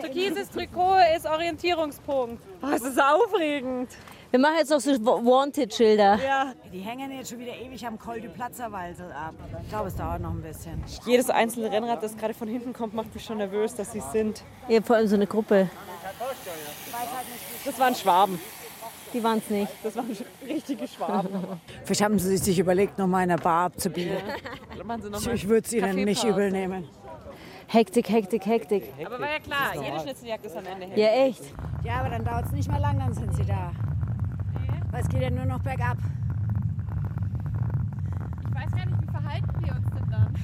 Türkises 0.03 0.49
Trikot 0.49 0.97
ist 1.15 1.25
Orientierungspunkt. 1.25 2.43
Oh, 2.61 2.67
es 2.75 2.81
ist 2.81 3.01
aufregend. 3.01 3.89
Wir 4.31 4.39
machen 4.39 4.55
jetzt 4.57 4.71
noch 4.71 4.79
so 4.79 4.91
Wanted-Schilder. 4.91 6.19
Die 6.73 6.79
hängen 6.79 7.11
jetzt 7.11 7.29
schon 7.29 7.39
wieder 7.39 7.55
ewig 7.55 7.85
am 7.85 7.97
Col 7.97 8.19
du 8.19 8.29
Platzerwalsel 8.29 9.11
ab. 9.11 9.35
Ich 9.61 9.69
glaube, 9.69 9.87
es 9.87 9.95
dauert 9.95 10.21
noch 10.21 10.31
ein 10.31 10.41
bisschen. 10.41 10.83
Jedes 11.05 11.29
einzelne 11.29 11.71
Rennrad, 11.71 12.03
das 12.03 12.17
gerade 12.17 12.33
von 12.33 12.47
hinten 12.47 12.73
kommt, 12.73 12.93
macht 12.93 13.13
mich 13.13 13.23
schon 13.23 13.37
nervös, 13.37 13.75
dass 13.75 13.91
sie 13.93 13.99
es 13.99 14.11
sind. 14.11 14.43
Ja, 14.67 14.81
vor 14.81 14.97
allem 14.97 15.07
so 15.07 15.15
eine 15.15 15.27
Gruppe. 15.27 15.69
Das 17.63 17.79
waren 17.79 17.95
Schwaben. 17.95 18.39
Die 19.13 19.23
waren 19.23 19.37
es 19.37 19.49
nicht. 19.49 19.71
Das 19.83 19.95
waren 19.95 20.17
richtige 20.45 20.87
Schwaben. 20.87 21.29
Vielleicht 21.85 22.01
haben 22.01 22.17
Sie 22.17 22.35
sich 22.37 22.59
überlegt, 22.59 22.97
noch 22.97 23.07
mal 23.07 23.23
in 23.23 23.29
der 23.29 23.37
Bar 23.37 23.71
noch 23.77 25.27
Ich, 25.33 25.47
würde 25.47 25.67
es 25.67 25.73
Ihnen 25.73 26.03
nicht 26.03 26.23
übel 26.23 26.51
nehmen. 26.51 26.89
Hektik, 27.73 28.07
Hektik, 28.07 28.45
Hektik. 28.45 28.83
Aber 29.03 29.19
war 29.19 29.31
ja 29.31 29.39
klar, 29.39 29.83
jede 29.83 29.99
Schnitzeljagd 29.99 30.45
ist 30.45 30.55
am 30.55 30.63
Ende 30.63 30.85
hell. 30.85 30.99
Ja, 30.99 31.07
echt. 31.25 31.41
Ja, 31.83 32.01
aber 32.01 32.09
dann 32.09 32.23
dauert 32.23 32.45
es 32.45 32.51
nicht 32.51 32.69
mehr 32.69 32.79
lang, 32.79 32.99
dann 32.99 33.15
sind 33.15 33.35
Sie 33.35 33.43
da. 33.43 33.71
Weil 34.91 35.01
es 35.01 35.09
geht 35.09 35.23
ja 35.23 35.31
nur 35.31 35.45
noch 35.45 35.59
bergab. 35.59 35.97
Ich 38.47 38.53
weiß 38.53 38.71
gar 38.75 38.85
nicht, 38.85 39.01
wie 39.01 39.11
verhalten 39.11 39.65
wir 39.65 39.73
uns 39.73 39.89
denn 39.89 40.11
dann? 40.11 40.35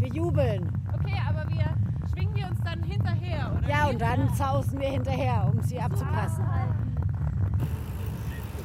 Wir 0.00 0.08
jubeln. 0.08 0.68
Okay, 0.92 1.16
aber 1.28 1.48
wir 1.48 1.64
schwingen 2.12 2.34
wir 2.34 2.48
uns 2.48 2.60
dann 2.64 2.82
hinterher, 2.82 3.52
oder? 3.56 3.68
Ja, 3.68 3.86
und 3.86 4.00
dann 4.00 4.34
zausen 4.34 4.80
wir 4.80 4.88
hinterher, 4.88 5.48
um 5.52 5.62
sie 5.62 5.78
abzupassen. 5.78 6.44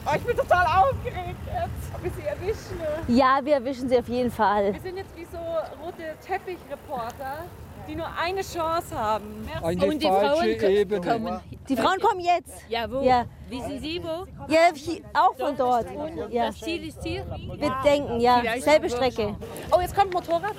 Oh, 0.08 0.16
ich 0.16 0.24
bin 0.24 0.36
total 0.36 0.66
aufgeregt 0.66 1.38
jetzt, 1.46 1.94
ob 1.94 2.04
wir 2.04 2.12
sie 2.12 2.24
erwischen. 2.24 2.80
Ja, 3.08 3.40
wir 3.44 3.54
erwischen 3.54 3.88
sie 3.88 4.00
auf 4.00 4.08
jeden 4.08 4.32
Fall. 4.32 4.74
Wir 4.74 4.82
sind 4.82 4.98
jetzt 4.98 5.16
wie 5.16 5.26
so 5.26 5.38
rote 5.86 6.16
Teppichreporter, 6.26 7.46
die 7.90 7.96
nur 7.96 8.08
eine 8.18 8.42
Chance 8.42 8.96
haben. 8.98 9.48
Eine 9.62 9.86
Und 9.86 10.02
die 10.02 10.08
falsche 10.08 10.60
Frauen 10.60 10.72
Ebene. 10.72 11.02
kommen. 11.02 11.40
Die 11.68 11.76
Frauen 11.76 12.00
kommen 12.00 12.20
jetzt. 12.20 12.54
Ja, 12.70 12.90
wo? 12.90 13.02
Ja. 13.02 13.26
Wissen 13.50 13.80
Sie 13.80 14.02
wo? 14.04 14.26
Ja, 14.48 14.70
hier, 14.74 15.02
auch 15.14 15.36
von 15.36 15.58
dort. 15.58 15.88
Ja. 16.30 16.48
Das 16.48 16.60
Ziel 16.60 16.88
ist 16.88 17.04
hier. 17.04 17.26
Wir 17.58 17.76
denken, 17.84 18.20
ja, 18.20 18.42
selbe 18.60 18.90
Strecke. 18.90 19.36
Oh, 19.76 19.82
jetzt 19.82 19.96
kommt 19.96 20.10
ein 20.10 20.14
Motorrad. 20.14 20.56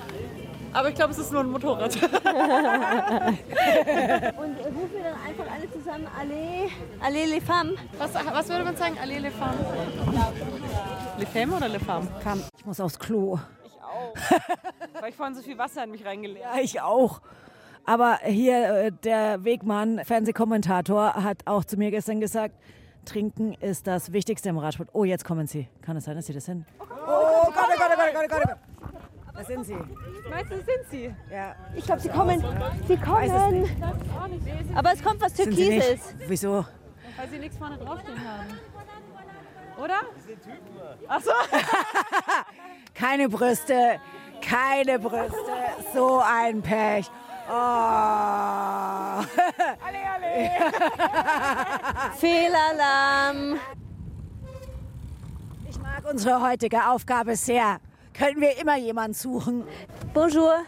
Aber 0.73 0.87
ich 0.89 0.95
glaube, 0.95 1.11
es 1.11 1.17
ist 1.17 1.33
nur 1.33 1.41
ein 1.41 1.51
Motorrad. 1.51 1.93
Und 2.01 2.01
rufen 2.01 2.21
wir 4.93 5.03
dann 5.03 5.15
einfach 5.27 5.45
alle 5.53 5.69
zusammen 5.71 6.07
Allez, 6.17 6.71
Allez 7.01 7.29
les 7.29 7.43
femmes. 7.43 7.77
Was, 7.97 8.13
was 8.13 8.47
würde 8.47 8.63
man 8.63 8.77
sagen? 8.77 8.97
Allez, 9.01 9.19
les 9.19 9.33
femmes? 9.33 9.59
Les 11.17 11.27
femmes 11.27 11.55
oder 11.55 11.67
les 11.67 11.83
femmes? 11.83 12.07
Ich 12.57 12.65
muss 12.65 12.79
aufs 12.79 12.97
Klo. 12.97 13.37
Weil 14.99 15.09
ich 15.09 15.15
vorhin 15.15 15.35
so 15.35 15.41
viel 15.41 15.57
Wasser 15.57 15.83
in 15.83 15.91
mich 15.91 16.05
reingeleert 16.05 16.55
Ja, 16.55 16.61
ich 16.61 16.81
auch. 16.81 17.21
Aber 17.85 18.19
hier 18.23 18.73
äh, 18.73 18.91
der 18.91 19.43
Wegmann, 19.43 20.01
Fernsehkommentator, 20.05 21.15
hat 21.15 21.39
auch 21.45 21.65
zu 21.65 21.77
mir 21.77 21.91
gestern 21.91 22.19
gesagt, 22.19 22.55
Trinken 23.05 23.53
ist 23.53 23.87
das 23.87 24.13
Wichtigste 24.13 24.49
im 24.49 24.57
Radsport. 24.57 24.89
Oh, 24.93 25.03
jetzt 25.03 25.25
kommen 25.25 25.47
sie. 25.47 25.67
Kann 25.81 25.97
es 25.97 26.05
sein, 26.05 26.15
dass 26.15 26.27
sie 26.27 26.33
das 26.33 26.45
sind? 26.45 26.65
Oh 26.79 26.85
Gott, 26.85 26.97
oh 27.05 27.51
Gott, 27.51 27.65
oh 27.67 27.77
Gott, 27.77 28.13
oh 28.13 28.27
Gott, 28.27 28.41
oh 28.43 28.47
Gott. 28.47 28.57
Da 29.33 29.43
sind 29.45 29.65
sie. 29.65 29.75
Meinst 30.29 30.51
du, 30.51 30.57
das 30.57 30.65
sind 30.65 30.89
sie? 30.91 31.15
Ja. 31.31 31.55
Ich 31.75 31.85
glaube, 31.85 32.01
sie 32.01 32.09
kommen. 32.09 32.43
Sie 32.87 32.97
kommen. 32.97 33.65
Aber 34.75 34.93
es 34.93 35.03
kommt 35.03 35.21
was? 35.21 35.33
Türkises. 35.33 36.13
Wieso? 36.27 36.65
Weil 37.17 37.29
sie 37.29 37.39
nichts 37.39 37.57
vorne 37.57 37.77
draufstehen 37.77 38.19
haben. 38.19 38.47
Oder? 39.81 40.01
Keine 42.93 43.29
Brüste, 43.29 43.99
keine 44.41 44.99
Brüste. 44.99 45.33
So 45.93 46.21
ein 46.23 46.61
Pech. 46.61 47.09
Oh. 47.49 49.23
Fehlalarm. 52.19 53.59
Ich 55.67 55.79
mag 55.79 56.03
unsere 56.09 56.41
heutige 56.41 56.87
Aufgabe 56.87 57.35
sehr. 57.35 57.79
Könnten 58.13 58.41
wir 58.41 58.57
immer 58.59 58.77
jemanden 58.77 59.15
suchen? 59.15 59.65
Bonjour. 60.13 60.63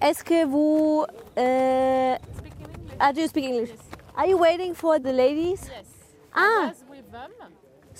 Est-ce 0.00 0.22
que 0.22 0.46
vous. 0.46 1.06
Euh, 1.36 2.16
ah, 2.98 3.12
do 3.12 3.20
you 3.20 3.28
speak 3.28 3.44
English? 3.46 3.70
Are 4.16 4.28
you 4.28 4.38
waiting 4.38 4.74
for 4.74 4.98
the 5.00 5.12
ladies? 5.12 5.62
Yes. 5.68 5.86
Ah, 6.34 6.68
was 6.68 6.84
with 6.88 7.10
them. 7.10 7.30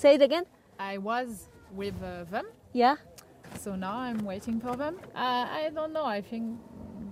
Say 0.03 0.15
it 0.15 0.21
again. 0.29 0.45
I 0.91 0.97
was 0.97 1.29
with 1.79 1.95
uh, 2.03 2.25
them. 2.33 2.45
Yeah. 2.73 2.95
So 3.63 3.69
now 3.75 3.97
I'm 4.07 4.21
waiting 4.31 4.57
for 4.65 4.75
them. 4.83 4.95
Uh, 5.15 5.61
I 5.61 5.71
don't 5.77 5.93
know. 5.97 6.05
I 6.17 6.21
think 6.21 6.43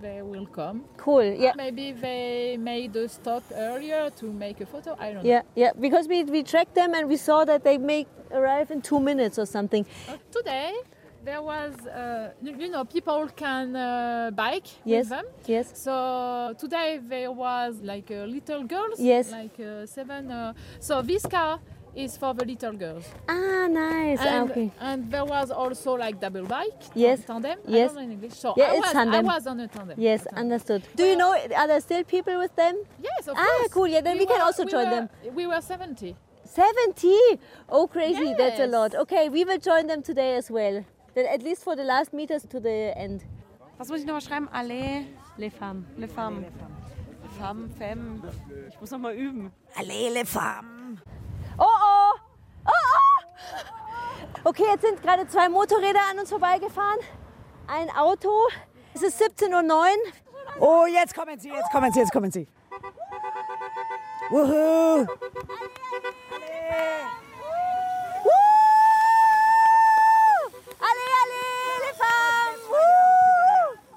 they 0.02 0.22
will 0.32 0.48
come. 0.60 0.78
Cool. 0.98 1.30
Yeah. 1.46 1.54
Maybe 1.56 1.86
they 1.94 2.58
made 2.58 2.94
a 2.96 3.08
stop 3.08 3.44
earlier 3.68 4.04
to 4.20 4.26
make 4.46 4.58
a 4.66 4.68
photo. 4.74 4.92
I 5.00 5.08
don't 5.14 5.26
Yeah, 5.34 5.44
yeah. 5.56 5.72
Because 5.86 6.06
we, 6.14 6.18
we 6.36 6.44
tracked 6.44 6.76
them 6.76 6.94
and 6.98 7.08
we 7.08 7.18
saw 7.28 7.46
that 7.52 7.64
they 7.64 7.78
make 7.78 8.08
arrive 8.40 8.72
in 8.76 8.82
two 8.82 9.00
minutes 9.00 9.36
or 9.40 9.46
something. 9.46 9.86
know. 10.08 10.18
Today 10.38 10.74
there 11.24 11.42
was, 11.42 11.74
uh, 11.86 12.32
you 12.42 12.70
know, 12.76 12.84
people 12.84 13.22
can 13.44 13.76
uh, 13.76 14.32
bike 14.44 14.68
Yes. 14.84 15.04
with 15.04 15.10
them. 15.16 15.26
Yes. 15.46 15.66
So 15.86 16.56
today 16.64 17.00
there 17.14 17.32
was 17.32 17.72
like 17.92 18.10
uh, 18.12 18.26
little 18.36 18.64
girls. 18.64 19.00
Yes. 19.00 19.32
Like 19.32 19.58
uh, 19.60 19.86
seven. 19.86 20.32
Uh, 20.32 20.54
so 20.80 21.02
this 21.12 21.26
car 21.36 21.60
is 21.96 22.18
for 22.18 22.34
the 22.34 22.46
little 22.46 22.74
girls. 22.74 23.06
Ah, 23.28 23.68
nice. 23.68 24.20
Ah, 24.22 24.42
And, 24.42 24.52
okay. 24.52 24.72
and 24.80 25.12
there 25.12 25.26
was 25.26 25.52
also 25.52 25.94
like 25.98 26.20
double 26.20 26.44
bike. 26.46 26.82
Yes. 26.96 27.26
Tandem. 27.26 27.60
I 27.68 27.72
Yes. 27.72 27.88
don't 27.88 27.96
know 27.96 28.02
in 28.04 28.12
English. 28.12 28.34
So 28.34 28.54
Yeah, 28.58 28.66
I 28.72 28.76
it's 28.78 28.82
was, 28.86 28.92
tandem. 28.94 29.30
I 29.30 29.34
was 29.36 29.48
on 29.48 29.60
a 29.60 29.68
tandem. 29.68 29.96
Yes, 30.00 30.24
Tandem. 30.24 30.40
understood. 30.44 30.84
Do 30.96 31.04
you 31.06 31.16
know, 31.18 31.34
are 31.34 31.68
there 31.68 31.82
still 31.82 32.04
people 32.04 32.38
with 32.38 32.56
them? 32.56 32.76
Yes, 33.04 33.28
of 33.28 33.36
Ah, 33.38 33.44
course. 33.46 33.74
cool. 33.74 33.88
Yeah, 33.88 34.02
then 34.02 34.18
we 34.18 34.26
can 34.26 34.38
were- 34.40 34.46
also 34.46 34.64
we 34.66 34.72
join 34.72 34.86
were- 34.90 34.96
them. 34.96 35.10
We 35.36 35.48
were 35.48 35.62
70. 35.62 36.16
70? 36.46 37.40
Oh, 37.70 37.88
crazy. 37.88 38.34
That's 38.38 38.60
a 38.60 38.64
Yes. 38.64 38.72
lot. 38.72 38.96
Okay, 38.96 39.30
we 39.30 39.44
will 39.46 39.60
join 39.60 39.88
them 39.88 40.02
today 40.02 40.36
as 40.36 40.50
well. 40.50 40.84
Then 41.14 41.26
at 41.28 41.42
least 41.44 41.64
for 41.64 41.76
the 41.76 41.84
last 41.84 42.14
meters 42.14 42.44
to 42.48 42.60
the 42.60 42.94
end. 42.98 43.24
Was 43.78 43.90
muss 43.90 44.00
ich 44.02 44.06
nochmal 44.06 44.22
schreiben? 44.22 44.48
Allez, 44.54 45.06
Les 45.38 45.50
femmes. 45.50 45.84
les 45.98 46.08
femmes. 46.08 46.46
Femme, 47.40 47.70
femme. 47.78 48.22
Ich 48.70 48.80
muss 48.80 48.92
nochmal 48.92 49.14
üben. 49.16 49.52
Allele 49.76 50.26
Farm. 50.26 51.00
Oh, 51.58 51.66
oh! 51.66 52.14
Oh, 52.66 52.72
oh! 52.72 53.24
Okay, 54.44 54.64
jetzt 54.72 54.82
sind 54.82 55.00
gerade 55.04 55.28
zwei 55.28 55.50
Motorräder 55.50 56.00
an 56.10 56.18
uns 56.18 56.30
vorbeigefahren. 56.30 56.98
Ein 57.68 57.92
Auto. 57.92 58.48
Es 58.94 59.04
ist 59.04 59.22
17.09 59.22 59.52
Uhr. 59.62 59.88
Oh, 60.60 60.86
jetzt 60.88 61.14
kommen 61.14 61.40
sie, 61.40 61.50
jetzt 61.50 61.72
kommen 61.72 61.92
sie, 61.94 62.00
jetzt 62.00 62.12
kommen 62.12 62.32
sie. 62.32 62.48
Wuhu. 64.32 65.06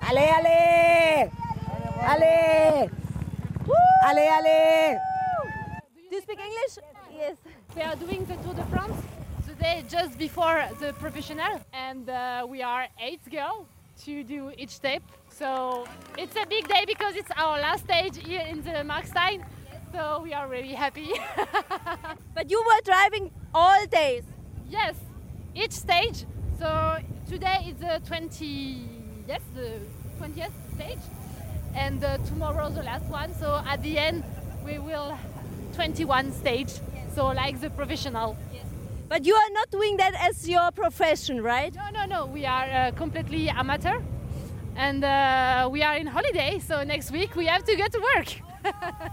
Alle, 0.07 0.21
alle. 0.37 1.31
Alle. 2.07 2.91
Alle, 4.07 4.33
alle. 4.33 5.01
Do 6.11 6.17
you 6.17 6.21
speak 6.21 6.39
English? 6.39 6.79
Yes. 7.11 7.39
We 7.75 7.83
are 7.83 7.97
doing 7.97 8.27
the 8.27 8.37
Tour 8.45 8.55
de 8.55 8.63
France 8.65 9.14
today 9.65 9.85
just 9.89 10.19
before 10.19 10.63
the 10.79 10.93
professional 10.95 11.59
and 11.73 12.11
uh, 12.11 12.47
we 12.47 12.61
are 12.63 12.87
eight 13.01 13.21
girls 13.31 13.67
to 14.05 14.23
do 14.23 14.53
each 14.59 14.69
step. 14.71 15.03
So 15.31 15.87
it's 16.19 16.37
a 16.37 16.45
big 16.47 16.69
day 16.69 16.85
because 16.87 17.17
it's 17.17 17.31
our 17.37 17.59
last 17.59 17.85
stage 17.85 18.17
here 18.19 18.45
in 18.47 18.63
the 18.63 18.85
Markstein. 18.93 19.43
So 19.93 20.21
we 20.23 20.35
are 20.35 20.49
really 20.49 20.75
happy. 20.75 21.13
But 22.35 22.51
you 22.51 22.63
were 22.69 22.83
driving 22.85 23.31
all 23.55 23.87
days. 23.87 24.25
yes, 24.69 24.97
each 25.55 25.73
stage. 25.73 26.27
So 26.59 26.99
today 27.27 27.59
is 27.71 27.77
the 27.77 28.03
20 28.07 28.89
yes, 29.27 29.41
the 29.55 29.71
20th 30.21 30.57
stage 30.75 31.05
and 31.75 32.05
uh, 32.05 32.19
tomorrow 32.29 32.69
the 32.69 32.83
last 32.83 33.07
one. 33.07 33.33
So 33.35 33.63
at 33.67 33.83
the 33.83 33.97
end 33.97 34.25
we 34.67 34.79
will 34.79 35.17
21 35.73 36.33
stage. 36.33 36.73
So 37.15 37.29
like 37.29 37.61
the 37.63 37.71
professional. 37.71 38.37
But 39.09 39.27
you 39.27 39.35
are 39.35 39.51
not 39.53 39.71
doing 39.71 39.97
that 39.99 40.15
as 40.29 40.49
your 40.49 40.71
profession, 40.73 41.43
right? 41.43 41.75
No, 41.75 41.91
no, 41.93 42.07
no. 42.07 42.27
We 42.27 42.47
are 42.47 42.89
uh, 42.89 42.93
completely 42.97 43.49
amateur, 43.51 44.01
and 44.77 45.05
uh, 45.05 45.69
we 45.71 45.83
are 45.83 45.97
in 45.97 46.07
holiday. 46.07 46.59
So 46.59 46.83
next 46.85 47.11
week 47.13 47.37
we 47.37 47.47
have 47.47 47.65
to 47.65 47.77
go 47.77 47.87
to 47.87 48.01
work. 48.01 48.29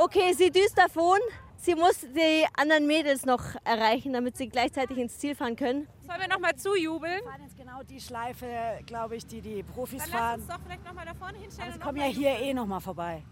Okay, 0.00 0.32
sie 0.32 0.52
düst 0.52 0.78
davon. 0.78 1.18
Sie 1.56 1.74
muss 1.74 1.98
die 2.14 2.46
anderen 2.56 2.86
Mädels 2.86 3.26
noch 3.26 3.42
erreichen, 3.64 4.12
damit 4.12 4.36
sie 4.36 4.48
gleichzeitig 4.48 4.96
ins 4.96 5.18
Ziel 5.18 5.34
fahren 5.34 5.56
können. 5.56 5.88
Sollen 6.06 6.20
wir 6.20 6.28
nochmal 6.28 6.54
zujubeln? 6.54 7.20
Wir 7.20 7.28
fahren 7.28 7.42
jetzt 7.42 7.56
genau 7.58 7.82
die 7.82 8.00
Schleife, 8.00 8.46
glaube 8.86 9.16
ich, 9.16 9.26
die 9.26 9.40
die 9.40 9.64
Profis 9.64 10.04
Dann 10.04 10.10
lass 10.12 10.20
fahren. 10.20 10.40
uns 10.40 10.46
doch 10.48 10.60
vielleicht 10.64 10.84
nochmal 10.84 11.04
da 11.04 11.14
vorne 11.14 11.38
hinstellen. 11.38 11.72
Und 11.72 11.80
kommen 11.80 11.98
ja 11.98 12.04
hier 12.04 12.30
eh 12.38 12.54
noch 12.54 12.66
mal 12.66 12.78
vorbei. 12.78 13.24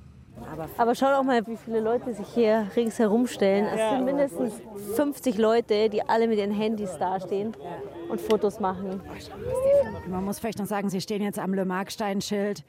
Aber 0.52 0.68
Aber 0.76 0.94
schaut 0.94 1.14
auch 1.14 1.22
mal, 1.22 1.46
wie 1.46 1.56
viele 1.56 1.80
Leute 1.80 2.12
sich 2.14 2.28
hier 2.28 2.68
ringsherum 2.76 3.26
stellen. 3.26 3.64
Es 3.66 3.90
sind 3.90 4.04
mindestens 4.04 4.52
50 4.94 5.38
Leute, 5.38 5.88
die 5.88 6.02
alle 6.02 6.28
mit 6.28 6.36
ihren 6.38 6.52
Handys 6.52 6.98
dastehen 6.98 7.56
und 8.08 8.20
Fotos 8.20 8.60
machen. 8.60 9.00
man 10.08 10.24
muss 10.24 10.38
vielleicht 10.38 10.58
noch 10.58 10.66
sagen, 10.66 10.90
Sie 10.90 11.00
stehen 11.00 11.22
jetzt 11.22 11.38
am 11.38 11.54
Le 11.54 11.64
Markstein-Schild. 11.64 12.64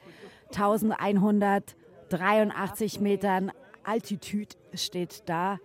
1183 0.54 3.02
Metern 3.02 3.52
Altitude 3.84 4.56
steht 4.74 5.28
da. 5.28 5.58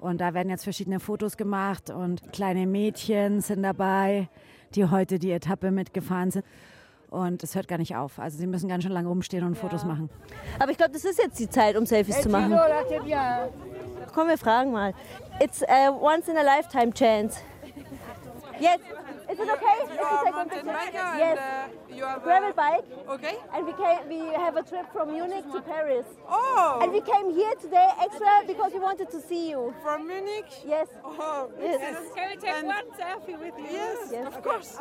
Und 0.00 0.20
da 0.20 0.34
werden 0.34 0.50
jetzt 0.50 0.64
verschiedene 0.64 1.00
Fotos 1.00 1.36
gemacht 1.36 1.90
und 1.90 2.32
kleine 2.32 2.66
Mädchen 2.66 3.40
sind 3.40 3.64
dabei, 3.64 4.28
die 4.74 4.84
heute 4.84 5.18
die 5.18 5.32
Etappe 5.32 5.72
mitgefahren 5.72 6.30
sind. 6.30 6.44
Und 7.10 7.42
es 7.42 7.54
hört 7.54 7.68
gar 7.68 7.78
nicht 7.78 7.96
auf. 7.96 8.18
Also 8.18 8.38
sie 8.38 8.46
müssen 8.46 8.68
ganz 8.68 8.82
schön 8.82 8.92
lange 8.92 9.08
rumstehen 9.08 9.44
und 9.44 9.56
Fotos 9.56 9.84
machen. 9.84 10.10
Aber 10.58 10.70
ich 10.70 10.76
glaube, 10.76 10.92
das 10.92 11.04
ist 11.04 11.18
jetzt 11.18 11.38
die 11.38 11.48
Zeit, 11.48 11.76
um 11.76 11.86
Selfies 11.86 12.20
zu 12.20 12.28
machen. 12.28 12.58
Komm, 14.14 14.28
wir 14.28 14.38
fragen 14.38 14.72
mal. 14.72 14.92
It's 15.40 15.62
a 15.62 15.90
once 15.90 16.28
in 16.28 16.36
a 16.36 16.42
lifetime 16.42 16.92
chance. 16.92 17.40
Yes. 18.60 18.78
Is 19.30 19.38
it 19.38 19.48
okay? 19.48 19.78
If 19.84 19.90
we 19.90 20.57
take 20.86 20.94
one 20.94 21.12
picture? 21.12 21.18
Yes. 21.18 21.70
you 21.96 22.04
have 22.04 22.22
Gravel 22.22 22.52
bike. 22.52 22.84
okay. 23.08 23.36
And 23.54 23.66
we 23.66 23.72
came, 23.72 24.08
we 24.08 24.32
have 24.34 24.56
a 24.56 24.62
trip 24.62 24.86
from 24.92 25.10
Munich 25.12 25.44
to 25.52 25.60
Paris. 25.62 26.06
Oh, 26.28 26.78
And 26.82 26.92
we 26.92 27.00
came 27.00 27.32
here 27.34 27.54
today 27.54 27.88
extra 28.00 28.42
because 28.46 28.72
we 28.72 28.78
wanted 28.80 29.10
to 29.10 29.20
see 29.20 29.50
you. 29.50 29.74
from 29.82 30.06
Munich. 30.06 30.46
Yes. 30.66 30.88
Oh, 31.04 31.50
Yes. 31.60 31.96
Can 32.14 32.30
we 32.30 32.36
take 32.36 32.64
one 32.64 32.86
selfie 32.98 33.38
with 33.38 33.54
you? 33.58 33.66
yes, 33.70 33.98
Yes. 34.12 34.26
of 34.26 34.42
course. 34.42 34.78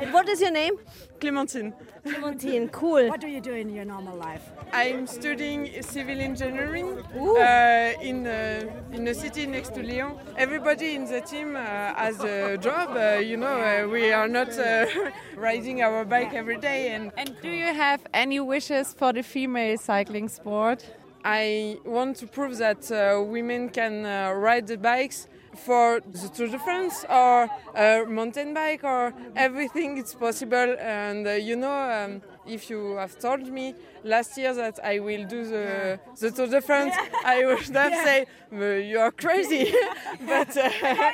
And 0.00 0.12
what 0.12 0.28
is 0.28 0.40
your 0.40 0.50
name? 0.50 0.74
Clementine. 1.20 1.72
Clementine. 2.04 2.68
Cool. 2.68 3.08
What 3.08 3.20
do 3.20 3.28
you 3.28 3.40
do 3.40 3.52
in 3.52 3.68
your 3.74 3.84
normal 3.84 4.16
life? 4.16 4.42
I'm 4.72 5.06
studying 5.06 5.82
civil 5.82 6.18
engineering 6.20 6.98
uh, 7.14 7.92
in 8.02 8.26
uh, 8.26 8.64
in 8.92 9.06
a 9.08 9.14
city 9.14 9.46
next 9.46 9.74
to 9.74 9.82
Lyon. 9.82 10.16
Everybody 10.36 10.94
in 10.94 11.04
the 11.06 11.20
team 11.20 11.56
uh, 11.56 11.60
as 11.96 12.20
a 12.20 12.56
job. 12.58 12.96
Uh, 12.96 13.18
you 13.20 13.36
know, 13.40 13.58
uh, 13.60 13.88
we 13.88 14.12
are 14.12 14.28
not 14.28 14.56
uh, 14.58 14.86
riding 15.36 15.82
our 15.82 16.04
bike 16.04 16.34
every 16.34 16.58
day, 16.58 16.92
and 16.94 17.10
And 17.16 17.34
do 17.42 17.48
you 17.48 17.72
have 17.74 18.00
any 18.12 18.38
wishes 18.40 18.94
for 18.94 19.12
the 19.12 19.22
female 19.22 19.78
cycling 19.78 20.28
sport? 20.28 20.84
I 21.24 21.78
want 21.84 22.16
to 22.16 22.26
prove 22.26 22.58
that 22.58 22.90
uh, 22.90 23.22
women 23.22 23.68
can 23.68 24.06
uh, 24.06 24.32
ride 24.32 24.66
the 24.66 24.76
bikes 24.76 25.26
for 25.56 26.00
the 26.00 26.28
Tour 26.28 26.48
de 26.48 26.58
France 26.58 27.04
or 27.08 27.48
a 27.74 28.04
mountain 28.06 28.54
bike 28.54 28.84
or 28.84 29.12
everything 29.36 29.98
it's 29.98 30.14
possible. 30.14 30.76
And 30.80 31.26
uh, 31.26 31.32
you 31.32 31.56
know, 31.56 31.72
um, 31.72 32.22
if 32.46 32.70
you 32.70 32.96
have 32.96 33.18
told 33.18 33.46
me 33.48 33.74
last 34.04 34.36
year 34.38 34.54
that 34.54 34.78
I 34.82 34.98
will 34.98 35.26
do 35.26 35.44
the, 35.44 36.00
the 36.18 36.30
Tour 36.30 36.46
de 36.46 36.60
France, 36.60 36.94
I 37.24 37.44
would 37.44 37.58
have 37.58 37.94
said 38.04 38.26
"Uh, 38.52 38.64
you 38.64 38.98
are 38.98 39.10
crazy. 39.10 39.72
but 40.26 40.56
uh, 40.56 40.70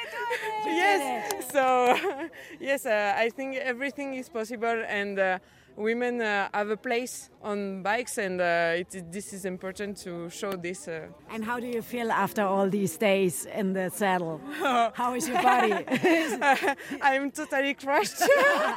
yes, 0.66 1.52
so 1.52 1.96
yes, 2.60 2.86
uh, 2.86 3.14
I 3.16 3.30
think 3.30 3.56
everything 3.56 4.14
is 4.14 4.28
possible 4.28 4.84
and. 4.88 5.40
Women 5.76 6.22
uh, 6.22 6.48
have 6.54 6.70
a 6.70 6.76
place 6.76 7.28
on 7.42 7.82
bikes, 7.82 8.16
and 8.16 8.40
uh, 8.40 8.72
it, 8.76 9.12
this 9.12 9.34
is 9.34 9.44
important 9.44 9.98
to 9.98 10.30
show 10.30 10.52
this. 10.52 10.88
Uh. 10.88 11.08
And 11.30 11.44
how 11.44 11.60
do 11.60 11.66
you 11.66 11.82
feel 11.82 12.10
after 12.10 12.42
all 12.42 12.70
these 12.70 12.96
days 12.96 13.46
in 13.54 13.74
the 13.74 13.90
saddle? 13.90 14.40
How 14.94 15.14
is 15.14 15.28
your 15.28 15.42
body? 15.42 15.74
I'm 17.02 17.30
totally 17.30 17.74
crushed, 17.74 18.22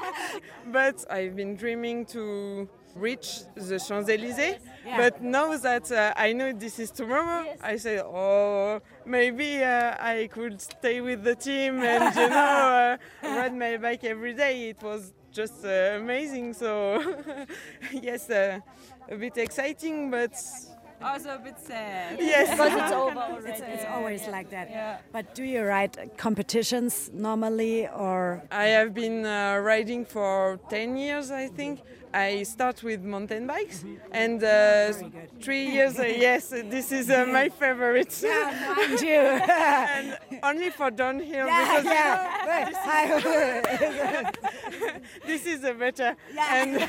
but 0.68 1.06
I've 1.10 1.38
been 1.38 1.56
dreaming 1.56 2.06
to 2.08 2.68
reach 2.96 3.44
the 3.56 3.80
Champs 3.80 4.10
Elysees. 4.10 4.58
But 4.98 5.22
now 5.22 5.56
that 5.56 5.92
uh, 5.92 6.14
I 6.18 6.34
know 6.34 6.52
this 6.52 6.80
is 6.80 6.92
tomorrow, 6.92 7.56
I 7.62 7.78
say, 7.78 8.00
oh, 8.00 8.82
maybe 9.06 9.64
uh, 9.64 9.96
I 10.00 10.30
could 10.32 10.60
stay 10.60 11.00
with 11.00 11.24
the 11.24 11.36
team 11.36 11.82
and 11.82 12.16
you 12.16 12.30
know 12.30 12.98
uh, 13.24 13.28
ride 13.28 13.56
my 13.56 13.78
bike 13.78 14.04
every 14.04 14.34
day. 14.34 14.70
It 14.70 14.82
was 14.82 15.14
just 15.40 15.64
uh, 15.64 15.96
amazing. 15.96 16.54
So 16.54 17.02
yes, 17.94 18.30
uh, 18.30 18.60
a 19.10 19.16
bit 19.16 19.38
exciting, 19.38 20.12
but 20.12 20.34
Also 21.02 21.36
a 21.36 21.40
bit 21.40 21.58
sad. 21.60 22.18
yes. 22.20 22.50
Because 22.60 22.74
it's 22.74 22.92
over 22.92 23.20
already. 23.20 23.50
It's, 23.52 23.62
it's 23.62 23.86
always 23.86 24.28
like 24.28 24.50
that. 24.50 25.04
But 25.12 25.34
do 25.36 25.44
you 25.44 25.64
ride 25.64 26.12
competitions 26.18 27.10
normally 27.14 27.88
or? 27.88 28.44
I 28.52 28.66
have 28.66 28.94
been 28.94 29.26
uh, 29.26 29.58
riding 29.64 30.06
for 30.06 30.60
10 30.70 30.98
years, 30.98 31.32
I 31.32 31.48
think. 31.48 31.82
I 32.12 32.42
start 32.44 32.82
with 32.82 33.04
mountain 33.04 33.46
bikes, 33.46 33.86
and 34.12 34.44
uh, 34.44 34.92
three 35.42 35.66
years, 35.68 36.00
uh, 36.00 36.04
yes, 36.08 36.50
this 36.50 36.92
is 36.92 37.08
uh, 37.10 37.26
my 37.28 37.50
favorite. 37.50 38.20
Yeah, 38.24 38.74
Mine 38.78 38.98
too. 38.98 39.06
and 39.06 40.18
only 40.42 40.72
for 40.72 40.90
downhill 40.90 41.46
yeah, 41.46 42.64
because 42.64 44.34
this 45.26 45.46
is 45.46 45.64
a 45.64 45.74
better. 45.74 46.16
And, 46.50 46.82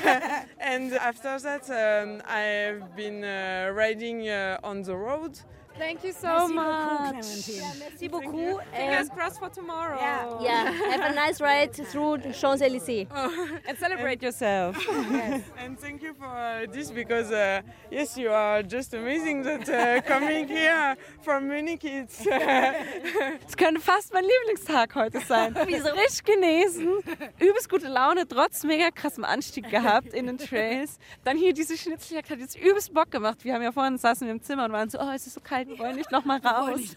and 0.59 0.93
after 0.93 1.37
that, 1.39 1.69
um, 1.69 2.21
I've 2.27 2.95
been 2.95 3.23
uh, 3.23 3.71
riding 3.75 4.00
uh, 4.29 4.57
on 4.63 4.81
the 4.81 4.95
road. 4.95 5.39
Thank 5.77 6.03
you 6.03 6.13
so 6.13 6.47
much. 6.47 7.15
Merci 7.15 8.07
beaucoup. 8.07 8.61
Fingers 8.73 9.09
crossed 9.09 9.39
for 9.39 9.49
tomorrow. 9.49 9.97
yeah, 10.41 10.71
have 10.71 11.11
a 11.11 11.13
nice 11.15 11.41
ride 11.41 11.73
through 11.73 12.17
the 12.19 12.33
Champs-Élysées. 12.33 13.07
And 13.67 13.77
celebrate 13.77 14.21
yourself. 14.21 14.77
And 15.57 15.79
thank 15.79 16.01
you 16.03 16.13
for 16.13 16.27
uh, 16.27 16.65
this 16.71 16.91
because, 16.91 17.31
uh, 17.31 17.61
yes, 17.89 18.17
you 18.17 18.29
are 18.31 18.61
just 18.63 18.93
amazing 18.93 19.43
that 19.43 19.67
uh, 19.69 20.01
coming 20.01 20.47
here 20.47 20.95
from 21.21 21.47
Munich. 21.47 21.83
It's, 21.83 22.25
Es 23.47 23.57
könnte 23.57 23.81
fast 23.81 24.13
mein 24.13 24.23
Lieblingstag 24.23 24.93
heute 24.95 25.19
sein. 25.21 25.55
Wieso? 25.65 25.89
Frisch 25.89 26.23
genesen, 26.23 26.99
übelst 27.39 27.69
gute 27.69 27.87
Laune, 27.87 28.27
trotz 28.27 28.63
mega 28.63 28.91
krassem 28.91 29.23
Anstieg 29.23 29.69
gehabt 29.69 30.13
in 30.13 30.27
den 30.27 30.37
Trails. 30.37 30.97
Dann 31.23 31.37
hier 31.37 31.53
diese 31.53 31.77
Schnitzeljagd 31.77 32.29
hat 32.29 32.39
jetzt 32.39 32.57
übelst 32.59 32.93
Bock 32.93 33.09
gemacht. 33.11 33.43
Wir 33.43 33.53
haben 33.53 33.61
ja 33.63 33.71
vorhin 33.71 33.97
saßen 33.97 34.27
wir 34.27 34.31
im 34.33 34.41
Zimmer 34.41 34.65
und 34.65 34.71
waren 34.71 34.89
so, 34.89 34.99
oh, 34.99 35.11
es 35.13 35.27
ist 35.27 35.33
so 35.33 35.41
kalt, 35.41 35.60
wir 35.67 35.79
wollen 35.79 35.95
nicht 35.95 36.11
nochmal 36.11 36.39
raus. 36.39 36.95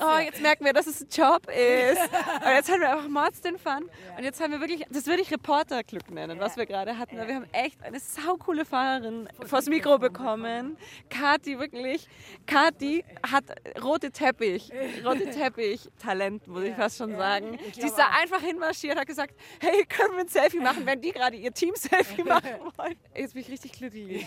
Oh, 0.00 0.18
jetzt 0.18 0.40
merken 0.40 0.64
wir, 0.64 0.72
dass 0.72 0.86
es 0.86 1.02
ein 1.02 1.08
Job 1.10 1.46
ist. 1.48 2.00
Und 2.00 2.54
jetzt 2.54 2.70
haben 2.70 2.80
wir 2.80 2.90
einfach 2.92 3.08
Mords 3.08 3.40
den 3.40 3.58
Fun. 3.58 3.88
Und 4.16 4.24
jetzt 4.24 4.40
haben 4.40 4.52
wir 4.52 4.60
wirklich, 4.60 4.84
das 4.90 5.06
würde 5.06 5.22
ich 5.22 5.30
Reporterglück 5.30 6.10
nennen, 6.10 6.38
was 6.40 6.56
wir 6.56 6.66
gerade 6.66 6.98
hatten. 6.98 7.16
Weil 7.18 7.28
wir 7.28 7.34
haben 7.36 7.46
echt 7.52 7.82
eine 7.82 8.00
saukoole 8.00 8.64
Fahrerin 8.64 9.28
vors 9.46 9.66
Mikro 9.66 9.98
bekommen. 9.98 10.76
Kati, 11.10 11.58
wirklich. 11.58 12.08
Kati 12.46 13.04
hat 13.30 13.44
rote 13.82 14.10
Teppich, 14.10 14.70
rote 15.04 15.30
Teppich 15.30 15.88
Talent, 15.98 16.46
muss 16.46 16.64
ich 16.64 16.74
fast 16.74 16.98
schon 16.98 17.16
sagen. 17.16 17.58
Die 17.76 17.80
ist 17.80 17.96
da 17.96 18.08
einfach 18.20 18.40
hinmarschiert, 18.40 18.98
hat 18.98 19.06
gesagt, 19.06 19.34
hey, 19.60 19.84
können 19.86 20.14
wir 20.14 20.20
ein 20.20 20.28
Selfie 20.28 20.60
machen, 20.60 20.84
wenn 20.84 21.00
die 21.00 21.12
gerade 21.12 21.36
ihr 21.36 21.52
Team-Selfie 21.52 22.22
machen 22.24 22.50
wollen. 22.76 22.96
Jetzt 23.14 23.34
bin 23.34 23.42
ich 23.42 23.50
richtig 23.50 23.72
glücklich. 23.72 24.26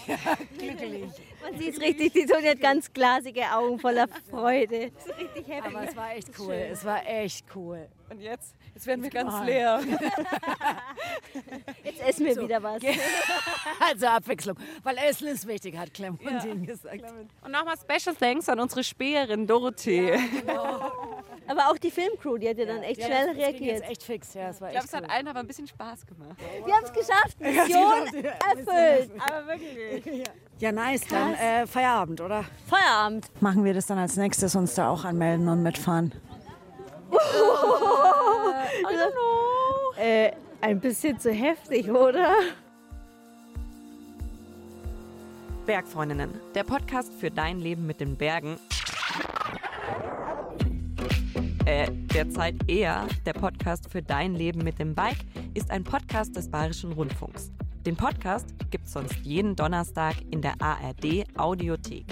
Man 1.42 1.60
sieht 1.60 1.76
es 1.76 1.82
richtig, 1.82 2.14
die 2.14 2.26
Toni 2.26 2.48
hat 2.48 2.60
ganz 2.60 2.92
glasige 2.92 3.44
Augen 3.52 3.61
voller 3.80 4.08
Freude. 4.30 4.86
Ist 4.86 5.08
richtig 5.18 5.48
happy. 5.48 5.68
Aber 5.68 5.88
es 5.88 5.96
war 5.96 6.16
echt 6.16 6.40
cool. 6.40 6.54
Es 6.54 6.86
war 6.86 7.06
echt 7.08 7.46
cool. 7.56 7.88
Und 8.10 8.20
jetzt, 8.22 8.56
jetzt 8.74 8.86
werden 8.88 9.04
wir 9.04 9.10
ganz 9.10 9.46
leer. 9.46 9.80
Jetzt 11.84 12.02
essen 12.02 12.26
wir 12.26 12.36
wieder 12.36 12.62
was. 12.62 12.82
Also 13.80 14.08
Abwechslung. 14.08 14.58
Weil 14.84 14.98
Essen 14.98 15.28
ist 15.28 15.48
wichtig, 15.48 15.78
hat 15.78 15.94
Clementine 15.94 16.66
gesagt. 16.66 17.04
Und 17.42 17.52
nochmal 17.52 17.76
Special 17.78 18.16
Thanks 18.16 18.48
an 18.50 18.60
unsere 18.60 18.84
Späherin 18.84 19.48
Dorothee. 19.48 20.14
Aber 21.48 21.70
auch 21.70 21.78
die 21.78 21.92
Filmcrew, 21.92 22.38
die 22.38 22.48
hat 22.50 22.58
ja 22.58 22.66
dann 22.66 22.84
echt 22.84 23.02
schnell 23.04 23.28
Das 23.28 23.36
ging 23.36 23.44
reagiert. 23.44 23.80
jetzt 23.80 23.90
echt 23.90 24.04
fix. 24.04 24.34
Ja, 24.34 24.50
es 24.50 24.62
war 24.62 24.70
Ich 24.70 24.74
glaube, 24.74 24.88
es 24.88 24.94
hat 24.94 25.10
allen 25.10 25.28
aber 25.28 25.40
ein 25.40 25.48
bisschen 25.48 25.68
Spaß 25.68 26.06
gemacht. 26.06 26.38
Wir 26.66 26.74
haben 26.76 26.84
es 26.86 26.94
geschafft. 26.94 27.40
Mission 27.40 28.26
erfüllt. 28.56 29.12
Aber 29.28 29.48
wirklich. 29.48 30.24
Ja, 30.60 30.72
nice. 30.72 31.02
Dann 31.08 31.34
äh, 31.34 31.66
Feierabend, 31.68 32.22
oder? 32.22 32.46
Feierabend. 32.68 33.30
Machen 33.42 33.64
wir 33.66 33.74
das 33.74 33.88
dann 33.88 33.98
als 33.98 34.16
nächstes, 34.16 34.56
uns 34.56 34.76
da 34.76 34.90
auch 34.90 35.04
anmelden 35.04 35.48
und 35.50 35.64
mitfahren. 35.64 36.14
Äh, 39.98 40.32
ein 40.62 40.80
bisschen 40.80 41.20
zu 41.20 41.32
heftig, 41.32 41.90
oder? 41.92 42.34
Bergfreundinnen, 45.66 46.32
der 46.56 46.64
Podcast 46.64 47.12
für 47.14 47.30
dein 47.30 47.60
Leben 47.60 47.86
mit 47.86 48.00
den 48.00 48.16
Bergen. 48.18 48.58
Äh, 51.72 51.90
derzeit 51.90 52.70
eher 52.70 53.08
der 53.26 53.32
Podcast 53.32 53.90
für 53.90 54.02
dein 54.02 54.36
Leben 54.36 54.62
mit 54.62 54.78
dem 54.78 54.94
Bike 54.94 55.24
ist 55.54 55.72
ein 55.72 55.86
Podcast 55.86 56.36
des 56.36 56.52
Bayerischen 56.52 56.92
Rundfunks. 56.92 57.50
Den 57.86 57.96
Podcast 57.96 58.54
gibt's 58.72 58.92
sonst 58.92 59.16
jeden 59.24 59.56
Donnerstag 59.56 60.16
in 60.32 60.42
der 60.42 60.62
ARD 60.62 61.24
Audiothek. 61.38 62.04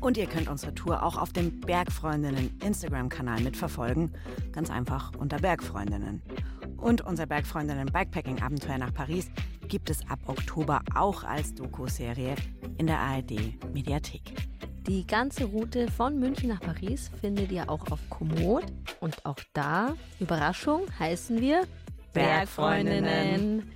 Und 0.00 0.16
ihr 0.16 0.26
könnt 0.26 0.48
unsere 0.48 0.74
Tour 0.74 1.00
auch 1.04 1.16
auf 1.16 1.32
dem 1.32 1.60
Bergfreundinnen 1.60 2.58
Instagram-Kanal 2.60 3.40
mitverfolgen. 3.42 4.10
Ganz 4.50 4.68
einfach 4.68 5.12
unter 5.16 5.36
Bergfreundinnen. 5.38 6.20
Und 6.76 7.02
unser 7.02 7.26
Bergfreundinnen 7.26 7.92
Bikepacking-Abenteuer 7.92 8.78
nach 8.78 8.92
Paris 8.92 9.30
gibt 9.68 9.90
es 9.90 10.00
ab 10.10 10.18
Oktober 10.26 10.82
auch 10.96 11.22
als 11.22 11.54
Doku-Serie 11.54 12.34
in 12.78 12.88
der 12.88 12.98
ARD-Mediathek. 12.98 14.22
Die 14.88 15.06
ganze 15.06 15.44
Route 15.44 15.86
von 15.90 16.18
München 16.18 16.48
nach 16.48 16.60
Paris 16.60 17.10
findet 17.20 17.52
ihr 17.52 17.68
auch 17.68 17.90
auf 17.90 18.00
Komoot. 18.08 18.64
Und 19.00 19.26
auch 19.26 19.36
da, 19.52 19.94
Überraschung, 20.18 20.86
heißen 20.98 21.42
wir 21.42 21.66
Bergfreundinnen. 22.14 23.70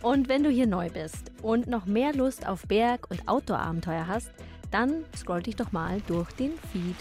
Und 0.00 0.30
wenn 0.30 0.42
du 0.42 0.48
hier 0.48 0.66
neu 0.66 0.88
bist 0.88 1.32
und 1.42 1.66
noch 1.66 1.84
mehr 1.84 2.14
Lust 2.14 2.48
auf 2.48 2.62
Berg- 2.66 3.10
und 3.10 3.28
Outdoor-Abenteuer 3.28 4.06
hast, 4.06 4.30
dann 4.70 5.04
scroll 5.14 5.42
dich 5.42 5.56
doch 5.56 5.70
mal 5.72 6.00
durch 6.06 6.32
den 6.32 6.52
Feed. 6.72 6.96